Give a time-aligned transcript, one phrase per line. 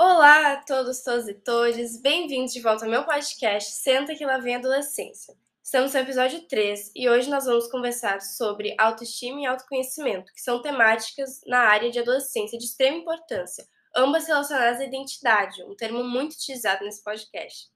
[0.00, 4.38] Olá a todos, todos e todas, bem-vindos de volta ao meu podcast Senta que lá
[4.38, 5.34] vem adolescência.
[5.60, 10.62] Estamos no episódio 3 e hoje nós vamos conversar sobre autoestima e autoconhecimento, que são
[10.62, 13.66] temáticas na área de adolescência de extrema importância,
[13.96, 17.66] ambas relacionadas à identidade, um termo muito utilizado nesse podcast.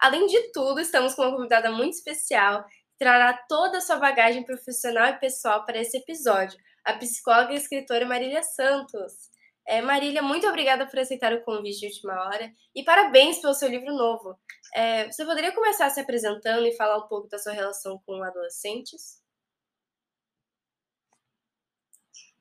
[0.00, 4.42] Além de tudo, estamos com uma convidada muito especial que trará toda a sua bagagem
[4.42, 9.30] profissional e pessoal para esse episódio, a psicóloga e escritora Marília Santos.
[9.68, 13.68] É, Marília, muito obrigada por aceitar o convite de última hora e parabéns pelo seu
[13.68, 14.40] livro novo.
[14.72, 19.20] É, você poderia começar se apresentando e falar um pouco da sua relação com adolescentes?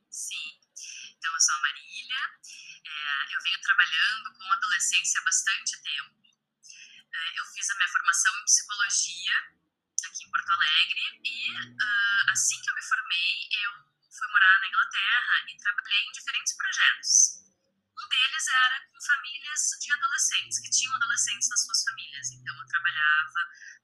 [0.09, 0.47] Sim,
[1.19, 2.21] então eu sou a Marília,
[2.87, 6.15] é, eu venho trabalhando com adolescência há bastante tempo.
[7.11, 9.33] É, eu fiz a minha formação em psicologia
[10.07, 14.67] aqui em Porto Alegre e uh, assim que eu me formei, eu fui morar na
[14.67, 17.37] Inglaterra e trabalhei em diferentes projetos.
[17.97, 22.31] Um deles era com famílias de adolescentes, que tinham adolescentes nas suas famílias.
[22.31, 23.41] Então, eu trabalhava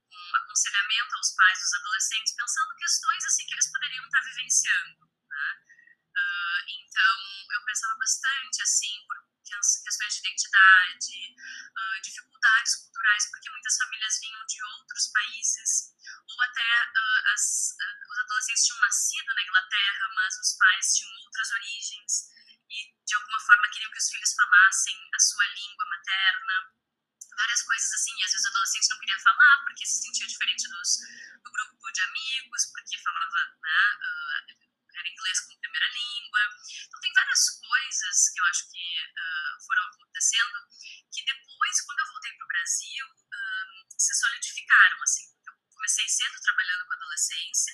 [0.09, 5.09] com aconselhamento aos pais dos adolescentes, pensando questões assim que eles poderiam estar vivenciando.
[5.29, 5.49] Né?
[6.67, 7.17] Então,
[7.51, 14.45] eu pensava bastante assim, por questões de identidade, uh, dificuldades culturais, porque muitas famílias vinham
[14.45, 15.93] de outros países
[16.27, 21.11] ou até uh, as, uh, os adolescentes tinham nascido na Inglaterra, mas os pais tinham
[21.25, 22.33] outras origens
[22.69, 26.73] e de alguma forma queriam que os filhos falassem a sua língua materna,
[27.35, 28.13] várias coisas assim.
[28.17, 30.97] E às vezes o adolescente não queria falar porque se sentia diferente dos,
[31.43, 36.39] do grupo de amigos, porque falava, né, era inglês como primeira língua.
[36.87, 38.85] Então tem várias coisas que eu acho que
[39.65, 40.57] foram acontecendo
[41.11, 43.05] que depois, quando eu voltei para o Brasil,
[43.97, 45.33] se solidificaram assim
[45.83, 47.73] comecei cedo trabalhando com adolescência,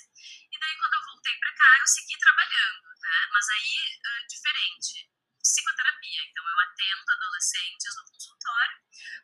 [0.50, 3.28] e daí quando eu voltei para cá, eu segui trabalhando, né?
[3.30, 6.22] Mas aí, uh, diferente, psicoterapia.
[6.24, 8.78] Então, eu atendo adolescentes no consultório.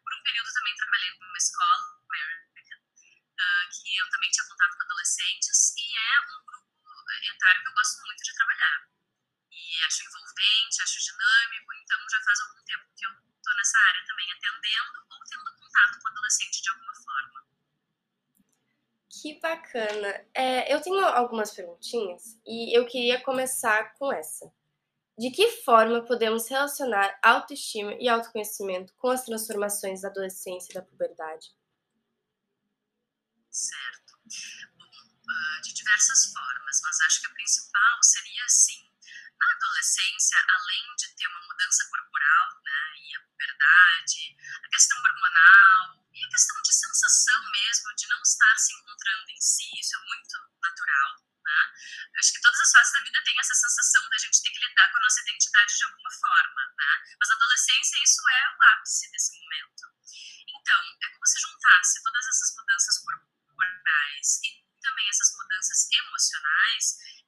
[0.05, 4.84] Por um período também trabalhei numa escola, American, uh, que eu também tinha contato com
[4.84, 6.76] adolescentes, e é um grupo
[7.11, 8.89] etário que eu gosto muito de trabalhar.
[9.50, 14.05] E acho envolvente, acho dinâmico, então já faz algum tempo que eu estou nessa área
[14.06, 17.46] também, atendendo ou tendo contato com adolescente de alguma forma.
[19.08, 20.27] Que bacana.
[20.34, 24.52] É, eu tenho algumas perguntinhas e eu queria começar com essa.
[25.18, 30.83] De que forma podemos relacionar autoestima e autoconhecimento com as transformações da adolescência e da
[30.83, 31.56] puberdade?
[33.50, 34.12] Certo.
[34.77, 38.83] Bom, uh, de diversas formas, mas acho que a principal seria assim:
[39.39, 46.02] na adolescência, além de ter uma mudança corporal, né, e a puberdade, a questão hormonal,
[46.11, 50.01] e a questão de sensação mesmo, de não estar se encontrando em si, isso é
[50.01, 51.23] muito natural.
[51.46, 51.62] Né?
[52.18, 54.90] Acho que todas as fases da vida têm essa sensação da gente ter que lidar
[54.90, 56.63] com a nossa identidade de alguma forma.
[56.74, 56.92] Né?
[57.20, 59.84] Mas a adolescência, isso é o ápice desse momento.
[60.48, 65.36] Então, é como se juntasse todas essas mudanças corporais e também essas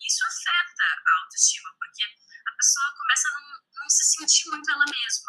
[0.09, 4.85] isso afeta a autoestima, porque a pessoa começa a não, não se sentir muito ela
[4.85, 5.28] mesma.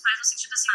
[0.00, 0.67] Pais no sentido assim,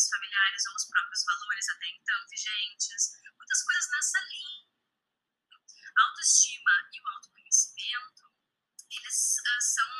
[0.00, 3.02] valores familiares ou os próprios valores até então vigentes,
[3.36, 4.70] muitas coisas nessa linha.
[5.96, 8.24] A autoestima e o autoconhecimento,
[8.88, 9.90] eles uh, são,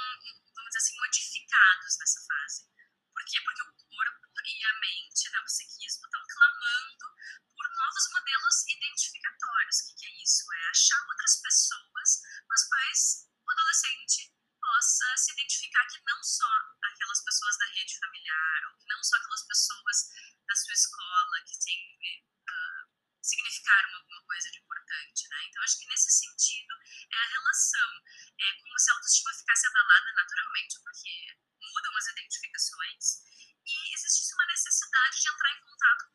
[0.57, 2.65] vamos dizer assim, modificados nessa fase.
[3.13, 3.41] Por quê?
[3.45, 7.07] Porque o corpo e a mente, né, o psiquismo, estão clamando
[7.53, 9.81] por novos modelos identificatórios.
[9.81, 10.53] O que, que é isso?
[10.53, 12.09] É achar outras pessoas
[12.47, 16.51] com as quais o adolescente possa se identificar que não só
[16.83, 19.97] aquelas pessoas da rede familiar, ou que não só aquelas pessoas
[20.47, 22.85] da sua escola que sempre uh,
[23.23, 25.45] significaram alguma coisa de importante, né?
[25.49, 26.75] Então, acho que nesse sentido
[27.11, 27.91] é a relação.
[28.39, 33.05] É como se a autoestima ficasse abalada naturalmente, porque mudam as identificações,
[33.67, 36.10] e existisse uma necessidade de entrar em contato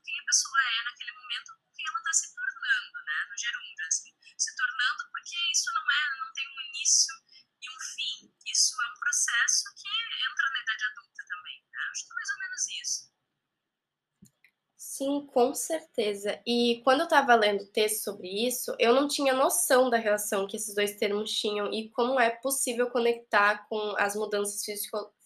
[14.98, 16.40] Sim, com certeza.
[16.48, 20.56] E quando eu estava lendo texto sobre isso, eu não tinha noção da relação que
[20.56, 24.64] esses dois termos tinham e como é possível conectar com as mudanças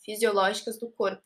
[0.04, 1.22] fisiológicas do corpo.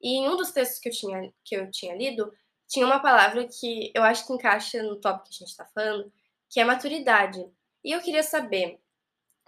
[0.00, 2.32] E em um dos textos que eu tinha, que eu tinha lido,
[2.68, 6.12] tinha uma palavra que eu acho que encaixa no tópico que a gente está falando,
[6.48, 7.44] que é maturidade.
[7.84, 8.78] E eu queria saber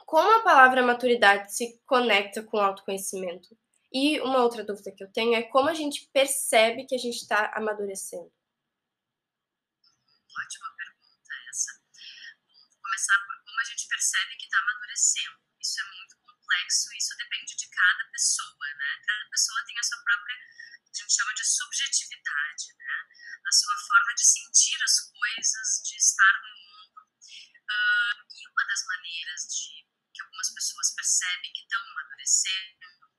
[0.07, 3.57] como a palavra maturidade se conecta com o autoconhecimento.
[3.95, 7.15] E uma outra dúvida que eu tenho é como a gente percebe que a gente
[7.15, 8.27] está amadurecendo.
[10.35, 11.79] Ótima pergunta essa.
[12.43, 15.39] Vou começar por como a gente percebe que está amadurecendo.
[15.63, 18.99] Isso é muito complexo, isso depende de cada pessoa, né?
[19.07, 22.95] Cada pessoa tem a sua própria, a gente chama de subjetividade, né?
[23.47, 26.99] A sua forma de sentir as coisas, de estar no mundo.
[26.99, 33.14] Uh, e uma das maneiras de que algumas pessoas percebem que estão amadurecendo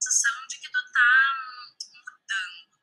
[0.00, 1.36] sensação de que tu tá
[2.04, 2.78] mudando.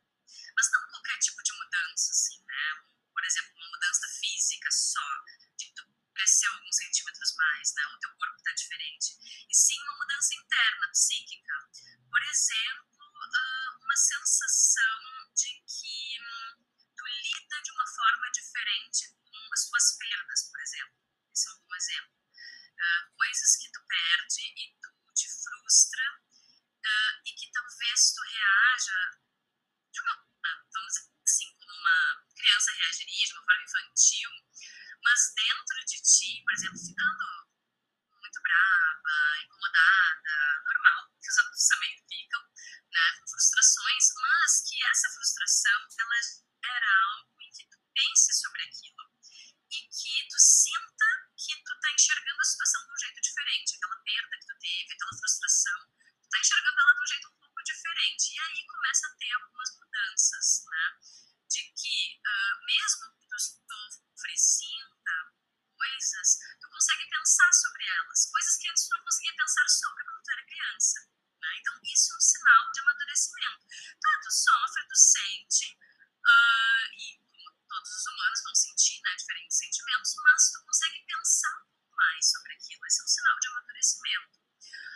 [0.56, 2.84] Mas não qualquer tipo de mudança, assim, né?
[3.14, 5.24] Por exemplo, uma mudança física só,
[5.58, 5.84] de que tu
[6.14, 7.86] cresceu alguns centímetros mais, né?
[7.88, 9.18] O teu corpo tá diferente.
[9.50, 11.54] E sim uma mudança interna, psíquica.
[12.10, 13.06] Por exemplo,
[13.36, 16.66] ah, uma sensação de que hum,
[16.98, 20.98] tu lida de uma forma diferente com as tuas perdas, por exemplo.
[21.32, 22.14] Esse é um exemplo.
[22.80, 26.33] Ah, coisas que tu perde e tu te frustra
[26.84, 29.00] uh, e que talvez tu reaja
[29.92, 30.28] de uma,
[30.74, 34.32] vamos dizer assim, como uma criança reagiria, de uma forma infantil,
[35.04, 37.26] mas dentro de ti, por exemplo, ficando
[38.10, 40.36] muito brava, incomodada,
[40.66, 42.42] normal, que os adultos também ficam,
[42.92, 46.18] né, com frustrações, mas que essa frustração, ela
[46.64, 49.04] gera algo em que tu pense sobre aquilo
[49.72, 54.00] e que tu sinta que tu tá enxergando a situação de um jeito diferente, aquela
[54.04, 55.93] perda que tu teve, aquela frustração,
[56.34, 58.34] está enxergando ela de um jeito um pouco diferente.
[58.34, 60.86] E aí começa a ter algumas mudanças, né?
[61.46, 65.14] De que, uh, mesmo que tu sofre, sinta
[65.78, 70.24] coisas, tu consegue pensar sobre elas, coisas que antes tu não conseguia pensar sobre quando
[70.24, 71.00] tu era criança.
[71.42, 71.50] Né?
[71.60, 73.66] Então, isso é um sinal de amadurecimento.
[74.02, 79.58] Tá, tu sofre, tu sente, uh, e como todos os humanos vão sentir né, diferentes
[79.58, 82.86] sentimentos, mas tu consegue pensar um pouco mais sobre aquilo.
[82.88, 84.43] Esse é um sinal de amadurecimento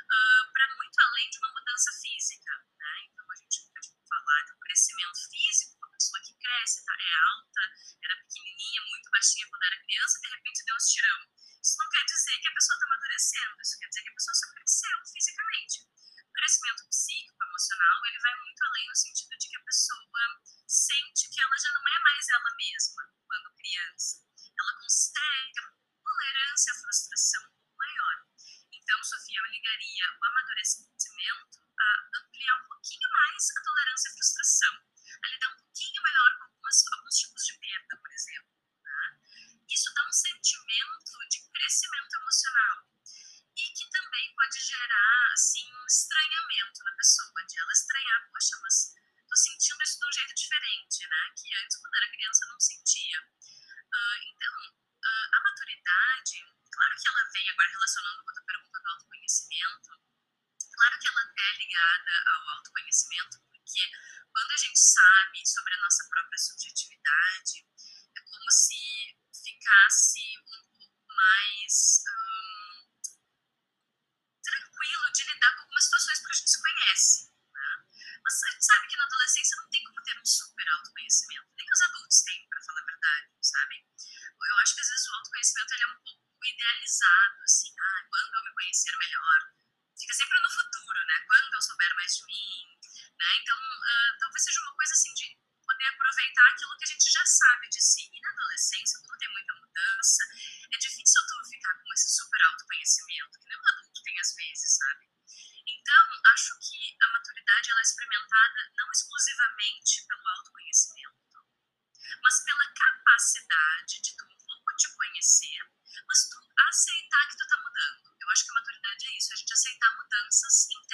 [0.08, 2.52] uh, para muito além de uma mudança física.
[2.78, 2.94] Né?
[3.12, 7.62] Então, a gente pode falar do crescimento físico, uma pessoa que cresce, tá, é alta,
[8.04, 11.20] era pequenininha, muito baixinha quando era criança, de repente deu um tirão.
[11.62, 14.36] Isso não quer dizer que a pessoa está amadurecendo, isso quer dizer que a pessoa
[14.36, 15.76] só cresceu fisicamente.
[15.84, 21.30] O crescimento psíquico, emocional, ele vai muito além no sentido de que a pessoa sente
[21.30, 24.24] que ela já não é mais ela mesma quando criança.
[24.60, 25.62] Ela consegue
[26.04, 27.67] tolerância à frustração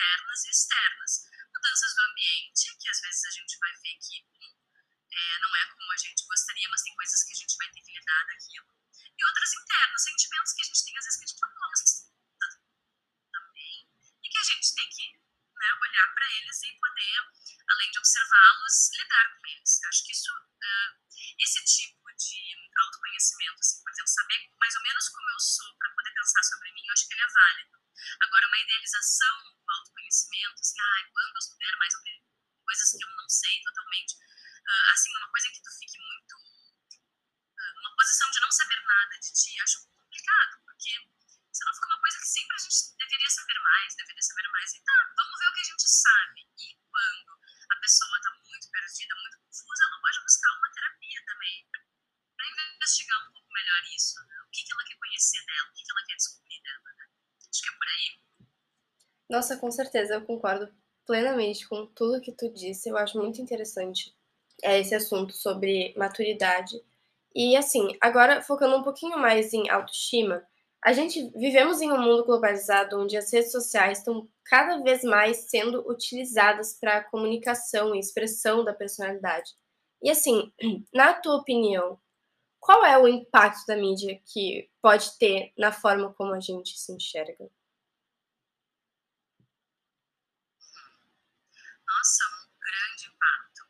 [0.04, 1.12] internas e externas.
[1.54, 4.52] Mudanças do ambiente, que às vezes a gente vai ver que hum,
[5.12, 7.82] é, não é como a gente gostaria, mas tem coisas que a gente vai ter
[7.82, 8.68] que lidar daquilo.
[9.18, 11.92] E outras internas, sentimentos que a gente tem às vezes que a gente não gosta
[13.32, 13.88] também,
[14.24, 15.23] e que a gente tem que
[15.64, 17.20] né, olhar para eles e poder,
[17.72, 19.84] além de observá-los, lidar com eles.
[19.88, 20.92] Acho que isso, uh,
[21.40, 22.42] esse tipo de
[22.84, 26.72] autoconhecimento, assim, por exemplo, saber mais ou menos como eu sou para poder pensar sobre
[26.74, 27.78] mim, eu acho que ele é válido.
[28.20, 31.94] Agora, uma idealização do autoconhecimento, assim, ah, quando eu souber mais
[32.64, 36.36] coisas que eu não sei totalmente, uh, assim, uma coisa que tu fique muito
[37.56, 41.13] ah, numa posição de não saber nada de ti, acho complicado, porque
[41.54, 44.74] senão fica uma coisa que sempre a gente deveria saber mais, deveria saber mais.
[44.74, 46.40] E tá, vamos ver o que a gente sabe.
[46.58, 47.32] E quando
[47.70, 52.46] a pessoa está muito perdida, muito confusa, ela pode buscar uma terapia também para
[52.76, 54.36] investigar um pouco melhor isso, né?
[54.42, 56.90] o que, que ela quer conhecer dela, o que, que ela quer descobrir dela.
[56.98, 57.06] Né?
[57.50, 58.10] Acho que é por aí.
[59.30, 60.74] Nossa, com certeza, eu concordo
[61.06, 62.90] plenamente com tudo que tu disse.
[62.90, 64.16] Eu acho muito interessante
[64.64, 66.82] é, esse assunto sobre maturidade.
[67.36, 70.46] E assim, agora focando um pouquinho mais em autoestima,
[70.84, 75.50] a gente vivemos em um mundo globalizado onde as redes sociais estão cada vez mais
[75.50, 79.52] sendo utilizadas para comunicação e expressão da personalidade.
[80.02, 80.52] E assim,
[80.94, 82.00] na tua opinião,
[82.60, 86.92] qual é o impacto da mídia que pode ter na forma como a gente se
[86.92, 87.50] enxerga?
[91.88, 93.62] Nossa, um grande impacto.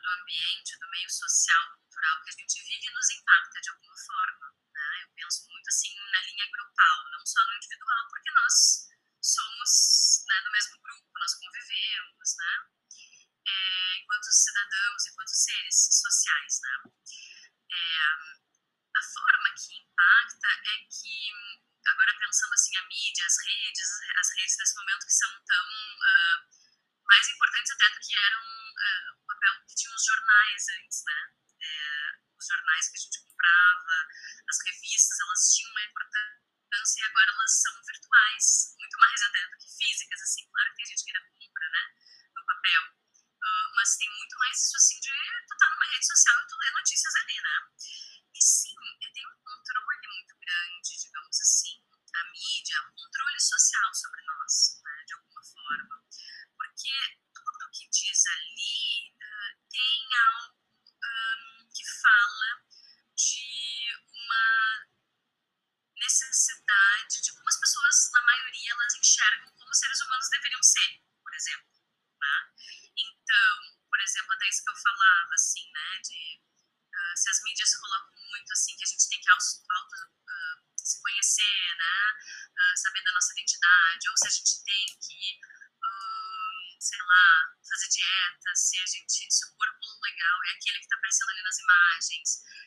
[0.00, 4.46] Do ambiente, do meio social, cultural que a gente vive nos impacta de alguma forma.
[4.72, 5.02] Né?
[5.02, 8.88] Eu penso muito assim na linha grupal, não só no individual, porque nós
[9.20, 12.52] somos né, do mesmo grupo, nós convivemos, né?
[13.46, 16.92] É, enquanto cidadãos, enquanto seres sociais, né?
[17.70, 18.00] É,
[18.96, 21.32] a forma que impacta é que,
[21.86, 23.88] agora pensando assim, a mídia, as redes,
[24.18, 26.59] as redes nesse momento que são tão uh,
[27.10, 31.20] mais importantes até do que eram uh, o papel que tinham os jornais antes, né?
[31.60, 31.76] É,
[32.38, 33.96] os jornais que a gente comprava,
[34.48, 38.46] as revistas, elas tinham uma importância e agora elas são virtuais,
[38.78, 40.46] muito mais até do que físicas, assim.
[40.48, 41.84] Claro que tem gente que ainda compra, né?
[42.30, 42.82] No papel.
[43.40, 45.10] Uh, mas tem muito mais isso, assim, de
[45.48, 47.56] tu tá numa rede social e tu lê notícias ali, né?
[48.34, 48.76] E sim,
[49.12, 51.82] tem um controle muito grande, digamos assim,
[52.14, 54.22] a mídia, um controle social sobre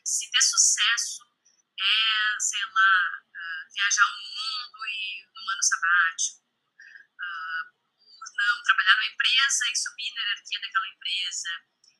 [0.04, 1.24] se ter sucesso
[1.80, 7.64] é, sei lá, uh, viajar o mundo e num ano sabático, uh,
[8.36, 11.50] não, trabalhar numa empresa e subir na hierarquia daquela empresa.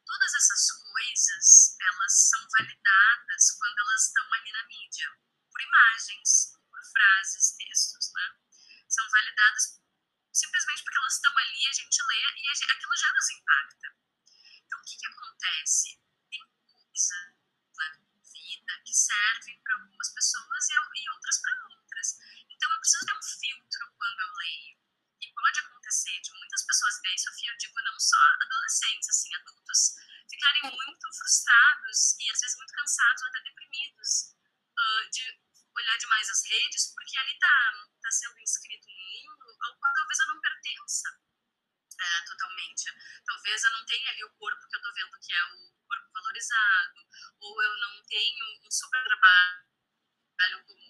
[0.07, 5.09] Todas essas coisas, elas são validadas quando elas estão ali na mídia,
[5.51, 8.37] por imagens, por frases, textos, né?
[8.89, 9.81] São validadas
[10.33, 13.97] simplesmente porque elas estão ali, a gente lê e gente, aquilo já nos impacta.
[14.67, 16.01] Então, o que, que acontece?
[16.29, 17.34] Tem coisa
[18.55, 22.09] vida que serve para algumas pessoas e, e outras para outras.
[22.49, 24.79] Então, eu preciso ter um filtro quando eu leio.
[25.21, 29.95] E pode acontecer de muitas pessoas, e Sofia, eu digo não só adolescentes, assim, adultos,
[30.29, 34.35] ficarem muito frustrados e às vezes muito cansados ou até deprimidos
[34.77, 35.41] uh, de
[35.75, 40.19] olhar demais as redes, porque ali está tá sendo inscrito um mundo ao qual talvez
[40.21, 41.09] eu não pertença
[42.01, 42.85] é, totalmente.
[43.25, 46.11] Talvez eu não tenha ali o corpo que eu estou vendo que é o corpo
[46.13, 47.09] valorizado,
[47.45, 50.85] ou eu não tenho um super trabalho como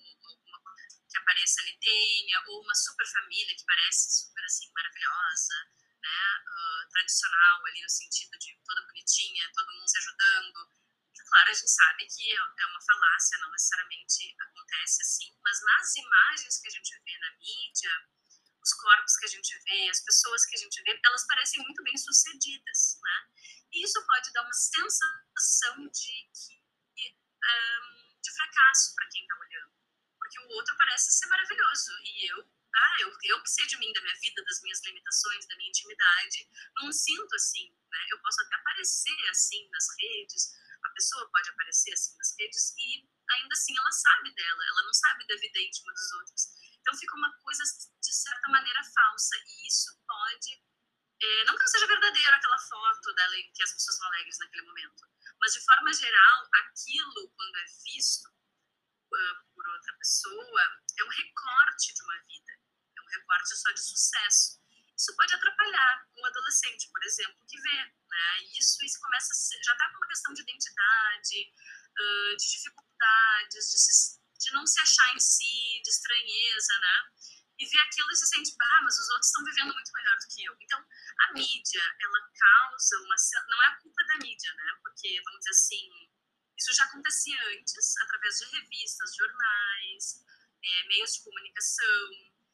[1.10, 5.54] que apareça ali tenha, ou uma super família que parece super assim maravilhosa,
[6.02, 10.70] né, uh, tradicional ali no sentido de toda bonitinha, todo mundo se ajudando,
[11.34, 15.96] claro, a gente sabe que é, é uma falácia, não necessariamente acontece assim, mas nas
[15.96, 17.90] imagens que a gente vê na mídia,
[18.64, 21.82] os corpos que a gente vê, as pessoas que a gente vê, elas parecem muito
[21.84, 23.28] bem sucedidas, né?
[23.72, 26.30] E isso pode dar uma sensação de,
[26.96, 29.72] um, de fracasso para quem está olhando,
[30.18, 33.92] porque o outro parece ser maravilhoso e eu ah, eu, eu que sei de mim,
[33.92, 37.98] da minha vida, das minhas limitações, da minha intimidade, não sinto assim, né?
[38.10, 40.52] Eu posso até aparecer assim nas redes,
[40.82, 44.92] a pessoa pode aparecer assim nas redes e ainda assim ela sabe dela, ela não
[44.92, 46.48] sabe da vida íntima dos outros.
[46.84, 50.62] Então fica uma coisa de certa maneira falsa e isso pode,
[51.22, 54.66] é, não que não seja verdadeiro aquela foto dela que as pessoas vão alegres naquele
[54.66, 55.08] momento,
[55.40, 60.62] mas de forma geral aquilo quando é visto uh, por outra pessoa
[61.00, 64.60] é um recorte de uma vida, é um recorte só de sucesso.
[64.94, 68.42] Isso pode atrapalhar um adolescente, por exemplo, que vê, né?
[68.58, 71.52] Isso, isso começa ser, já está com uma questão de identidade,
[71.98, 76.96] uh, de dificuldades, de, se, de não se achar em si, de estranheza, né?
[77.58, 80.28] E ver aquilo e se sente, ah, mas os outros estão vivendo muito melhor do
[80.28, 80.56] que eu.
[80.60, 83.14] Então, a mídia, ela causa uma.
[83.48, 84.78] Não é a culpa da mídia, né?
[84.82, 86.10] Porque, vamos dizer assim,
[86.58, 90.24] isso já acontecia antes, através de revistas, jornais,
[90.62, 92.10] é, meios de comunicação.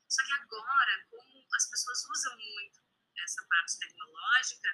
[0.09, 2.81] Só que agora, como as pessoas usam muito
[3.19, 4.69] essa parte tecnológica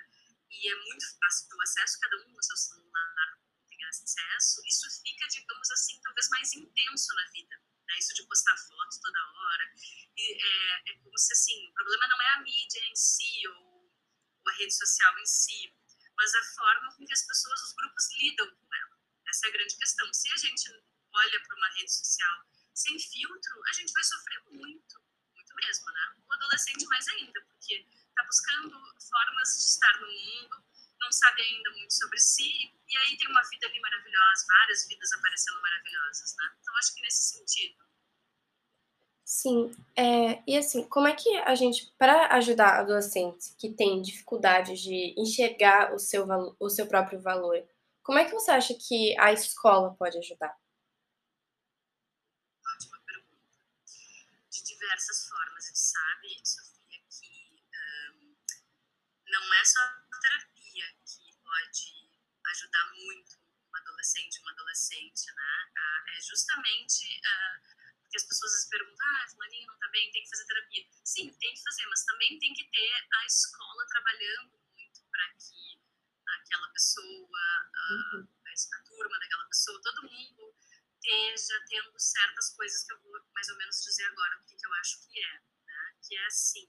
[0.50, 3.45] e é muito fácil o acesso, cada um no seu celular
[3.84, 7.56] acesso, isso fica, digamos assim, talvez mais intenso na vida.
[7.86, 7.98] Né?
[7.98, 9.74] Isso de postar fotos toda hora.
[10.16, 13.92] E é, é como se, assim, o problema não é a mídia em si ou,
[14.44, 15.74] ou a rede social em si,
[16.16, 18.96] mas a forma com que as pessoas, os grupos lidam com ela.
[19.28, 20.12] Essa é a grande questão.
[20.12, 20.70] Se a gente
[21.12, 25.00] olha para uma rede social sem filtro, a gente vai sofrer muito,
[25.34, 26.16] muito mesmo, né?
[26.28, 30.64] O adolescente mais ainda, porque está buscando formas de estar no mundo,
[31.06, 35.12] não sabe ainda muito sobre si, e aí tem uma vida ali maravilhosa, várias vidas
[35.12, 36.56] aparecendo maravilhosas, né?
[36.60, 37.86] Então, acho que nesse sentido.
[39.24, 44.74] Sim, é, e assim, como é que a gente, para ajudar adolescentes que têm dificuldade
[44.76, 46.26] de enxergar o seu,
[46.60, 47.56] o seu próprio valor,
[48.02, 50.56] como é que você acha que a escola pode ajudar?
[52.74, 53.58] Ótima pergunta.
[54.48, 57.64] De diversas formas, a gente sabe, Sofia, que
[58.14, 58.36] um,
[59.26, 62.06] não é só a terapia que pode
[62.56, 65.72] ajudar muito um adolescente, uma adolescente, né?
[66.16, 70.30] É justamente uh, porque as pessoas se perguntam, ah, fulaninho não tá bem, tem que
[70.30, 70.86] fazer terapia.
[71.04, 75.82] Sim, tem que fazer, mas também tem que ter a escola trabalhando muito para que
[76.26, 77.40] aquela pessoa,
[77.74, 80.54] a, a turma daquela pessoa, todo mundo
[80.94, 84.66] esteja tendo certas coisas que eu vou mais ou menos dizer agora o que, que
[84.66, 85.40] eu acho que é.
[85.66, 85.96] Né?
[86.06, 86.68] Que é assim,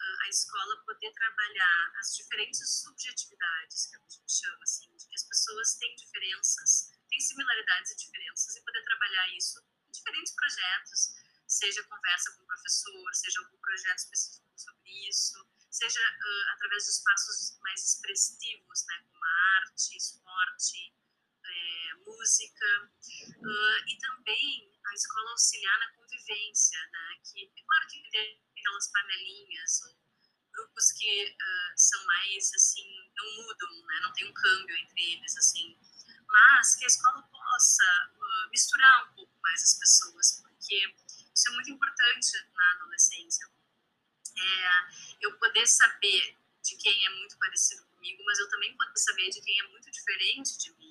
[0.00, 5.24] a escola poder trabalhar as diferentes subjetividades, que a gente chama assim, de que as
[5.24, 9.58] pessoas têm diferenças, têm similaridades e diferenças, e poder trabalhar isso
[9.88, 11.14] em diferentes projetos,
[11.46, 15.34] seja conversa com o professor, seja algum projeto específico sobre isso,
[15.70, 20.94] seja uh, através de espaços mais expressivos, né, como arte, esporte,
[21.44, 28.10] é, música, uh, e também a escola auxiliar na convivência, né, que é claro que
[28.10, 29.96] tem aquelas panelinhas ou
[30.52, 35.36] grupos que uh, são mais assim não mudam, né, não tem um câmbio entre eles
[35.36, 35.76] assim,
[36.26, 38.10] mas que a escola possa
[38.50, 40.94] misturar um pouco mais as pessoas, porque
[41.34, 43.48] isso é muito importante na adolescência
[44.38, 44.68] é,
[45.20, 49.40] eu poder saber de quem é muito parecido comigo, mas eu também poder saber de
[49.40, 50.87] quem é muito diferente de mim.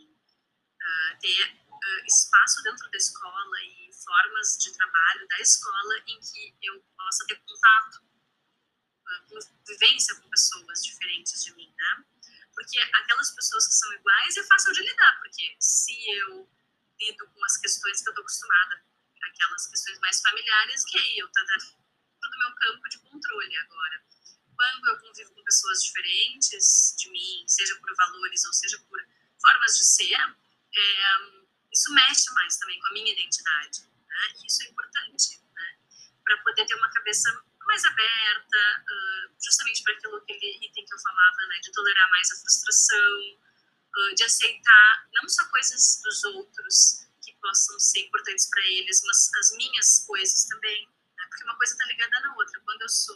[1.19, 6.81] Ter uh, espaço dentro da escola e formas de trabalho da escola em que eu
[6.95, 8.03] possa ter contato,
[9.05, 12.05] uh, convivência com pessoas diferentes de mim, né?
[12.53, 16.49] Porque aquelas pessoas que são iguais é fácil de lidar, porque se eu
[16.99, 18.83] lido com as questões que eu estou acostumada,
[19.23, 21.77] aquelas questões mais familiares, que aí eu tento
[22.21, 24.03] do meu campo de controle agora.
[24.55, 28.99] Quando eu convivo com pessoas diferentes de mim, seja por valores ou seja por
[29.39, 30.35] formas de ser,
[30.77, 33.81] é, isso mexe mais também com a minha identidade.
[33.81, 34.33] Né?
[34.41, 35.77] E isso é importante né?
[36.23, 37.29] para poder ter uma cabeça
[37.65, 41.59] mais aberta, uh, justamente para aquilo que ele item que eu falava, né?
[41.61, 43.19] de tolerar mais a frustração,
[43.97, 49.29] uh, de aceitar não só coisas dos outros que possam ser importantes para eles, mas
[49.39, 50.89] as minhas coisas também
[51.29, 52.59] porque uma coisa está ligada na outra.
[52.61, 53.15] Quando eu sou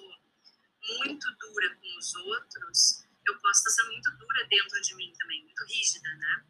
[1.00, 5.44] muito dura com os outros, eu posso estar sendo muito dura dentro de mim também,
[5.44, 6.46] muito rígida, né?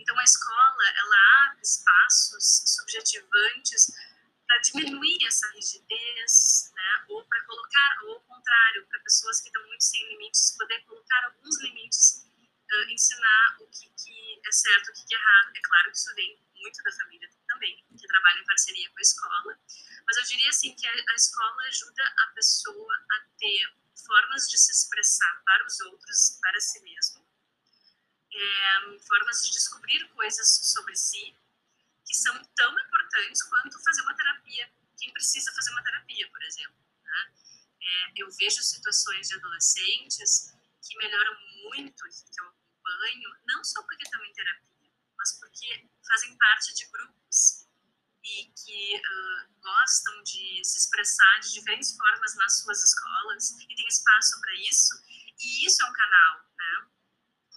[0.00, 3.92] Então a escola, ela abre espaços subjetivantes
[4.46, 7.04] para diminuir essa rigidez, né?
[7.08, 11.24] Ou para colocar, ou ao contrário, para pessoas que estão muito sem limites, poder colocar
[11.26, 15.52] alguns limites, uh, ensinar o que, que é certo, o que, que é errado.
[15.54, 19.02] É claro que isso vem muito da família também, que trabalha em parceria com a
[19.02, 19.60] escola.
[20.06, 24.58] Mas eu diria assim que a, a escola ajuda a pessoa a ter formas de
[24.58, 27.19] se expressar para os outros, para si mesmo,
[28.32, 31.36] é, formas de descobrir coisas sobre si
[32.10, 34.68] que são tão importantes quanto fazer uma terapia.
[34.98, 36.76] Quem precisa fazer uma terapia, por exemplo.
[37.04, 37.32] Né?
[37.80, 44.02] É, eu vejo situações de adolescentes que melhoram muito, que eu acompanho, não só porque
[44.02, 47.66] estão em terapia, mas porque fazem parte de grupos
[48.24, 53.86] e que uh, gostam de se expressar de diferentes formas nas suas escolas e tem
[53.86, 54.94] espaço para isso.
[55.38, 56.90] E isso é um canal, né?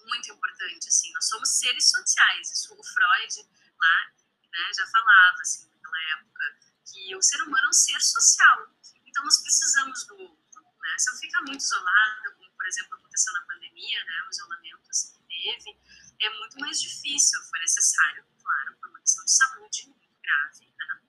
[0.04, 1.12] Muito importante, assim.
[1.12, 2.50] Nós somos seres sociais.
[2.50, 4.12] Isso o Freud lá,
[4.50, 8.74] né, já falava, assim, naquela época, que o ser humano é um ser social.
[9.04, 10.98] Então nós precisamos do outro, Né?
[10.98, 15.12] Se eu ficar muito isolada, como por exemplo aconteceu na pandemia, né, o isolamento assim,
[15.12, 15.78] que teve,
[16.20, 21.00] é muito mais difícil, foi necessário, claro, por uma questão de saúde muito grave, né?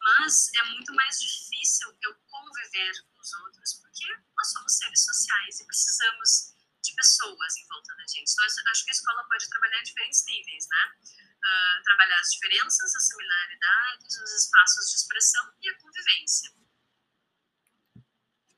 [0.00, 5.60] mas é muito mais difícil eu conviver com os outros, porque nós somos seres sociais
[5.60, 6.54] e precisamos
[6.94, 8.30] pessoas em volta da gente.
[8.30, 11.12] Então, acho que a escola pode trabalhar em diferentes níveis, né?
[11.44, 16.50] Uh, trabalhar as diferenças, as similaridades, os espaços de expressão e a convivência.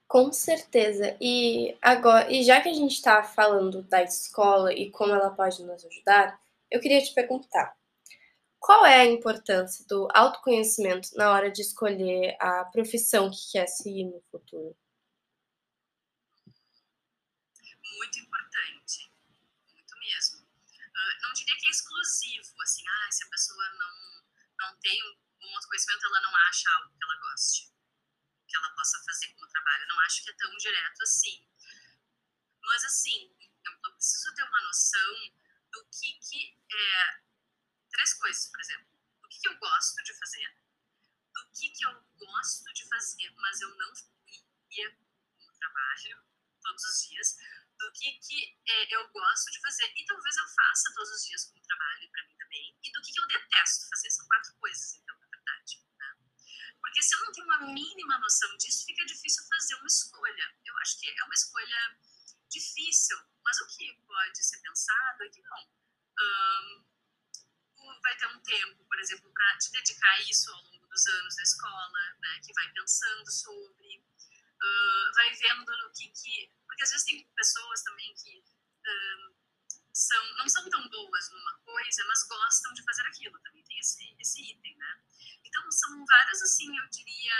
[0.08, 1.16] Com certeza.
[1.20, 5.64] E agora, e já que a gente está falando da escola e como ela pode
[5.64, 7.76] nos ajudar, eu queria te perguntar:
[8.60, 14.04] qual é a importância do autoconhecimento na hora de escolher a profissão que quer seguir
[14.04, 14.76] no futuro?
[17.96, 19.12] Muito importante,
[19.72, 20.38] muito mesmo.
[20.40, 24.24] Uh, não diria que é exclusivo, assim, ah, se a pessoa não,
[24.58, 27.76] não tem um autoconhecimento, ela não acha algo que ela goste
[28.46, 29.88] que ela possa fazer como trabalho.
[29.88, 31.46] Não acho que é tão direto assim.
[32.62, 35.32] Mas, assim, eu preciso ter uma noção
[35.72, 37.26] do que, que é.
[37.90, 38.88] Três coisas, por exemplo.
[39.22, 40.56] Do que, que eu gosto de fazer,
[41.32, 43.92] do que, que eu gosto de fazer, mas eu não
[44.70, 44.98] ia
[45.40, 46.24] no trabalho
[46.62, 47.36] todos os dias,
[47.78, 51.44] do que, que é, eu gosto de fazer e talvez eu faça todos os dias
[51.44, 54.10] como trabalho para mim também, e do que, que eu detesto fazer.
[54.10, 55.86] São quatro coisas, então, na verdade.
[56.80, 60.54] Porque se eu não tenho uma mínima noção disso, fica difícil fazer uma escolha.
[60.64, 61.98] Eu acho que é uma escolha
[62.48, 65.76] difícil, mas o que pode ser pensado é que não.
[68.00, 71.34] vai ter um tempo, por exemplo, para te dedicar a isso ao longo dos anos
[71.34, 74.04] da escola, né, que vai pensando sobre,
[74.62, 76.52] uh, vai vendo no que, que.
[76.66, 78.44] Porque às vezes tem pessoas também que
[79.96, 83.40] são, não são tão boas numa coisa, mas gostam de fazer aquilo.
[83.40, 85.00] Também tem esse, esse item, né?
[85.42, 87.34] Então, são várias, assim, eu diria,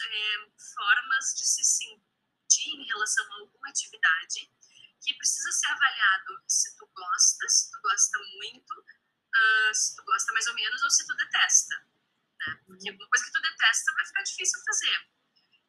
[0.00, 4.50] é, formas de se sentir em relação a alguma atividade
[5.02, 10.32] que precisa ser avaliado se tu gosta, se tu gosta muito, uh, se tu gosta
[10.32, 11.74] mais ou menos ou se tu detesta.
[12.40, 12.60] Né?
[12.66, 15.08] Porque uma coisa que tu detesta vai ficar difícil fazer.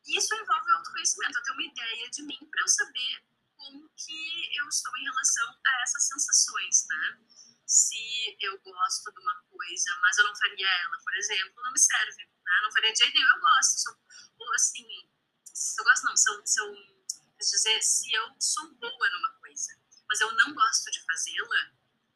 [0.07, 3.23] E isso envolve autoconhecimento, eu tenho uma ideia de mim para eu saber
[3.58, 7.19] como que eu estou em relação a essas sensações, né?
[7.65, 11.80] Se eu gosto de uma coisa, mas eu não faria ela, por exemplo, não me
[11.80, 12.62] serve, né?
[12.63, 13.99] Não faria de jeito nenhum, eu gosto.
[14.39, 14.86] ou assim,
[15.45, 16.73] se eu gosto não, se eu, se eu
[17.39, 21.71] dizer, se eu sou boa numa coisa, mas eu não gosto de fazê-la,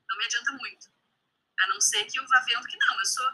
[0.10, 0.92] não me adianta muito.
[1.60, 3.26] A não ser que eu vá vendo que não, eu sou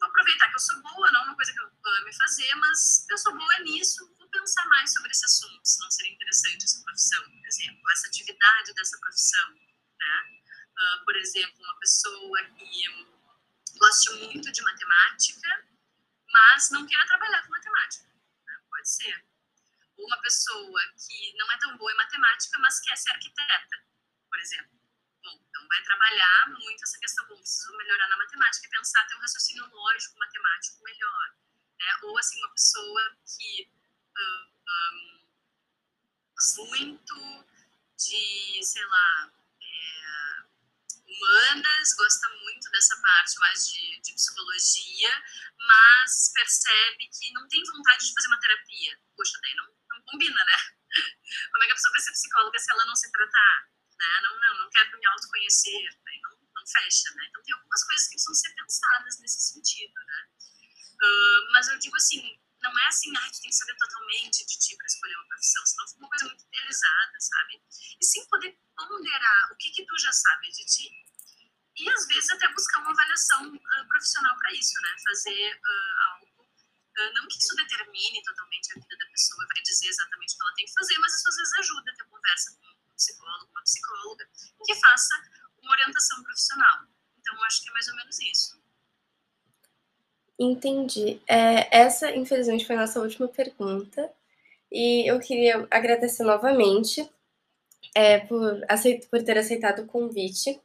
[0.00, 3.06] vou aproveitar que eu sou boa, não é uma coisa que eu ame fazer, mas
[3.10, 7.22] eu sou boa nisso, pensar mais sobre esse assunto, se não seria interessante essa profissão,
[7.24, 9.54] por exemplo, essa atividade dessa profissão,
[9.98, 10.40] né?
[10.78, 15.68] Uh, por exemplo, uma pessoa que goste muito de matemática,
[16.32, 18.04] mas não queira trabalhar com matemática,
[18.46, 18.60] né?
[18.70, 19.24] pode ser.
[19.96, 23.84] Ou uma pessoa que não é tão boa em matemática, mas quer ser arquiteta,
[24.28, 24.80] por exemplo
[25.22, 29.14] Bom, então vai trabalhar muito essa questão, bom, preciso melhorar na matemática e pensar ter
[29.16, 31.34] um raciocínio lógico matemático melhor.
[31.78, 31.98] Né?
[32.04, 33.70] Ou, assim, uma pessoa que
[36.70, 37.44] muito
[37.96, 40.42] de, sei lá, é,
[41.06, 45.22] humanas, gosta muito dessa parte mais de, de, psicologia,
[45.58, 48.98] mas percebe que não tem vontade de fazer uma terapia.
[49.16, 50.56] Poxa, daí não, não combina, né?
[51.52, 53.70] Como é que a pessoa vai ser psicóloga se ela não se tratar?
[54.00, 54.20] né?
[54.22, 57.26] Não, não, não quero me autoconhecer, não, não fecha, né?
[57.28, 60.28] Então tem algumas coisas que precisam ser pensadas nesse sentido, né?
[61.02, 64.58] Uh, mas eu digo assim, não é assim, ah, tu tem que saber totalmente de
[64.58, 67.62] ti para escolher uma profissão, senão fica uma coisa muito idealizada, sabe?
[68.00, 70.90] E sim poder ponderar o que que tu já sabe de ti
[71.76, 74.96] e às vezes até buscar uma avaliação uh, profissional para isso, né?
[75.02, 76.30] Fazer uh, algo
[77.14, 80.54] não que isso determine totalmente a vida da pessoa, vai dizer exatamente o que ela
[80.54, 84.30] tem que fazer, mas isso às vezes ajuda a ter conversa com psicólogo, uma psicóloga,
[84.66, 85.14] que faça
[85.62, 86.86] uma orientação profissional.
[87.16, 88.59] Então, acho que é mais ou menos isso.
[90.40, 91.20] Entendi.
[91.28, 94.10] É, essa, infelizmente, foi a nossa última pergunta.
[94.72, 97.08] E eu queria agradecer novamente
[97.94, 98.60] é, por,
[99.10, 100.58] por ter aceitado o convite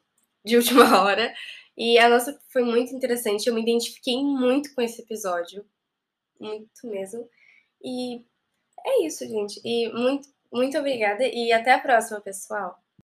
[0.46, 1.34] de última hora.
[1.78, 3.48] E a nossa foi muito interessante.
[3.48, 5.66] Eu me identifiquei muito com esse episódio.
[6.40, 7.30] Muito mesmo.
[7.84, 8.24] E
[8.86, 9.60] é isso, gente.
[9.66, 12.85] E muito muito obrigada e até a próxima, pessoal!